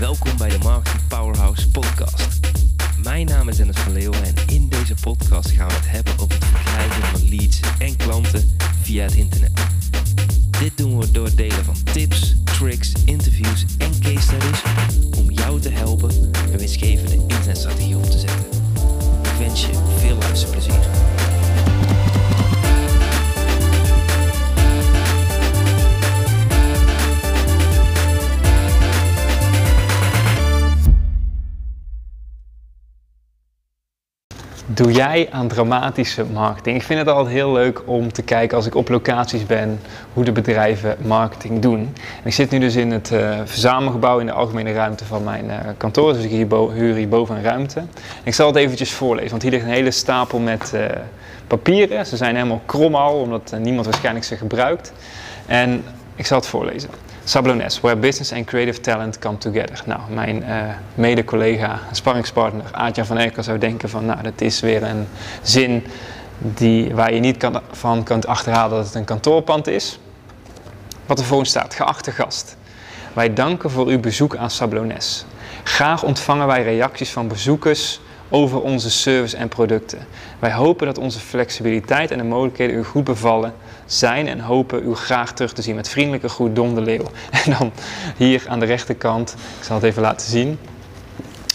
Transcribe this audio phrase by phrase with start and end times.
[0.00, 2.40] Welkom bij de Marketing Powerhouse podcast.
[3.02, 6.34] Mijn naam is Dennis van Leeuwen en in deze podcast gaan we het hebben over
[6.34, 9.50] het verkrijgen van leads en klanten via het internet.
[10.58, 12.07] Dit doen we door het delen van tips
[34.70, 36.76] Doe jij aan dramatische marketing?
[36.76, 39.80] Ik vind het altijd heel leuk om te kijken als ik op locaties ben
[40.12, 41.78] hoe de bedrijven marketing doen.
[42.00, 45.44] En ik zit nu dus in het uh, verzamelgebouw in de algemene ruimte van mijn
[45.44, 46.12] uh, kantoor.
[46.12, 47.82] Dus ik hier huur hier boven een ruimte.
[48.22, 50.84] Ik zal het eventjes voorlezen, want hier ligt een hele stapel met uh,
[51.46, 52.06] papieren.
[52.06, 54.92] Ze zijn helemaal krom al, omdat niemand waarschijnlijk ze gebruikt.
[55.46, 55.84] En
[56.18, 56.90] ik zal het voorlezen.
[57.24, 59.82] Sablones, where business and creative talent come together.
[59.84, 64.82] Nou, mijn uh, mede-collega, sparringspartner Aadjan van Erkel zou denken van, nou, dat is weer
[64.82, 65.06] een
[65.42, 65.86] zin
[66.38, 69.98] die, waar je niet van kunt achterhalen dat het een kantoorpand is.
[71.06, 72.56] Wat er voor staat, geachte gast.
[73.12, 75.24] Wij danken voor uw bezoek aan Sablones.
[75.64, 79.98] Graag ontvangen wij reacties van bezoekers over onze service en producten.
[80.38, 83.54] Wij hopen dat onze flexibiliteit en de mogelijkheden u goed bevallen
[83.86, 85.74] zijn en hopen u graag terug te zien.
[85.74, 87.04] Met vriendelijke groet Don de Leeuw.
[87.44, 87.72] En dan
[88.16, 90.58] hier aan de rechterkant, ik zal het even laten zien,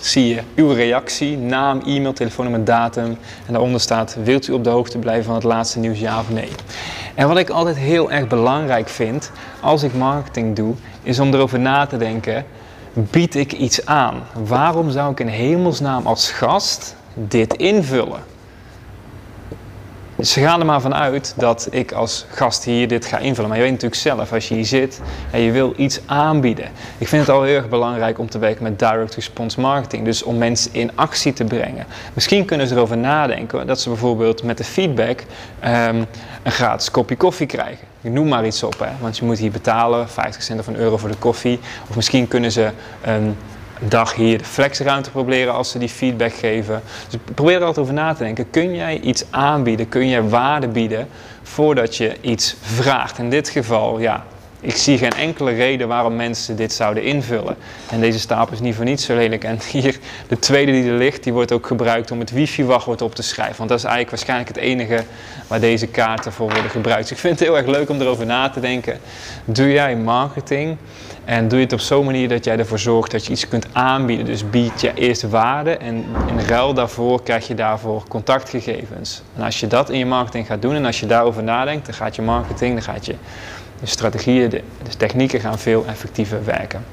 [0.00, 3.16] zie je uw reactie, naam, e-mail, telefoonnummer, datum.
[3.46, 6.30] En daaronder staat, wilt u op de hoogte blijven van het laatste nieuws, ja of
[6.30, 6.48] nee?
[7.14, 11.58] En wat ik altijd heel erg belangrijk vind als ik marketing doe, is om erover
[11.58, 12.44] na te denken,
[12.92, 14.22] bied ik iets aan?
[14.46, 18.20] Waarom zou ik in hemelsnaam als gast dit invullen?
[20.22, 23.48] Ze gaan er maar vanuit dat ik als gast hier dit ga invullen.
[23.48, 26.64] Maar je weet natuurlijk zelf, als je hier zit en je wil iets aanbieden.
[26.98, 30.04] Ik vind het al heel erg belangrijk om te werken met direct response marketing.
[30.04, 31.86] Dus om mensen in actie te brengen.
[32.14, 35.20] Misschien kunnen ze erover nadenken dat ze bijvoorbeeld met de feedback
[35.64, 36.06] um,
[36.42, 37.86] een gratis kopje koffie krijgen.
[38.00, 40.76] Ik noem maar iets op, hè, want je moet hier betalen, 50 cent of een
[40.76, 41.60] euro voor de koffie.
[41.88, 42.70] Of misschien kunnen ze
[43.02, 43.36] een
[43.80, 46.82] dag hier de flexruimte proberen als ze die feedback geven.
[47.08, 48.50] Dus probeer er altijd over na te denken.
[48.50, 49.88] Kun jij iets aanbieden?
[49.88, 51.08] Kun jij waarde bieden
[51.42, 53.18] voordat je iets vraagt?
[53.18, 54.24] In dit geval, ja,
[54.60, 57.56] ik zie geen enkele reden waarom mensen dit zouden invullen.
[57.90, 59.44] En deze stapel is niet voor niets zo lelijk.
[59.44, 59.98] En hier,
[60.28, 63.56] de tweede die er ligt, die wordt ook gebruikt om het wifi-wachtwoord op te schrijven.
[63.56, 65.04] Want dat is eigenlijk waarschijnlijk het enige
[65.46, 67.02] waar deze kaarten voor worden gebruikt.
[67.02, 68.98] Dus ik vind het heel erg leuk om erover na te denken.
[69.44, 70.76] Doe jij marketing
[71.24, 73.66] en doe je het op zo'n manier dat jij ervoor zorgt dat je iets kunt
[73.72, 74.26] aanbieden.
[74.26, 79.22] Dus bied je eerst waarde en in ruil daarvoor krijg je daarvoor contactgegevens.
[79.36, 81.94] En als je dat in je marketing gaat doen en als je daarover nadenkt, dan
[81.94, 83.14] gaat je marketing, dan gaat je
[83.80, 86.84] de strategieën, de, de technieken gaan veel effectiever werken.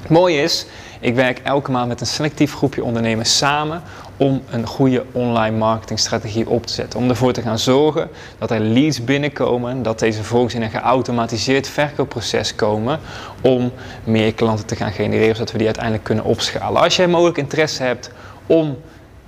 [0.00, 0.66] Het mooie is,
[1.00, 3.82] ik werk elke maand met een selectief groepje ondernemers samen
[4.16, 6.98] om een goede online marketingstrategie op te zetten.
[6.98, 11.68] Om ervoor te gaan zorgen dat er leads binnenkomen, dat deze vervolgens in een geautomatiseerd
[11.68, 13.00] verkoopproces komen
[13.40, 13.72] om
[14.04, 16.82] meer klanten te gaan genereren, zodat we die uiteindelijk kunnen opschalen.
[16.82, 18.10] Als jij mogelijk interesse hebt
[18.46, 18.76] om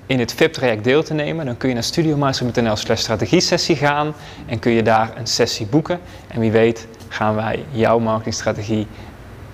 [0.07, 4.15] in het VIP-traject deel te nemen, dan kun je naar studiomaster.nl slash strategiesessie gaan
[4.47, 6.01] en kun je daar een sessie boeken.
[6.29, 8.87] En wie weet gaan wij jouw marketingstrategie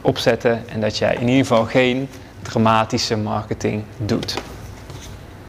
[0.01, 2.09] opzetten en dat jij in ieder geval geen
[2.43, 4.35] dramatische marketing doet.